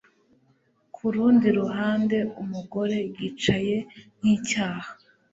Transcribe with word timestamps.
ku 0.95 1.03
rundi 1.13 1.47
ruhande 1.57 2.17
umugore 2.41 2.97
yicaye 3.19 3.75
nk'icyaha 4.19 4.91